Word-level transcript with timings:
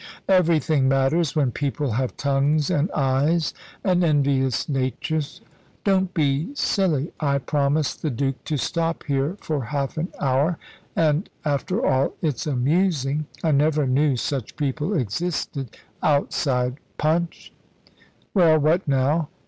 "Everything 0.27 0.87
matters, 0.89 1.35
when 1.35 1.51
people 1.51 1.91
have 1.91 2.17
tongues 2.17 2.71
and 2.71 2.89
eyes, 2.91 3.53
and 3.83 4.03
envious 4.03 4.67
natures. 4.67 5.41
Don't 5.83 6.11
be 6.15 6.55
silly. 6.55 7.13
I 7.19 7.37
promised 7.37 8.01
the 8.01 8.09
Duke 8.09 8.43
to 8.45 8.57
stop 8.57 9.03
here 9.03 9.37
for 9.41 9.65
half 9.65 9.97
an 9.99 10.07
hour. 10.19 10.57
And 10.95 11.29
after 11.45 11.85
all, 11.85 12.15
it's 12.19 12.47
amusing. 12.47 13.27
I 13.43 13.51
never 13.51 13.85
knew 13.85 14.17
such 14.17 14.55
people 14.55 14.95
existed 14.95 15.77
outside 16.01 16.79
Punch. 16.97 17.53
Well 18.33 18.57
what 18.57 18.87
now?" 18.87 19.29